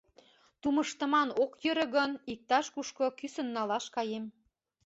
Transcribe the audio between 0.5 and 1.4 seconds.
Тумыштыман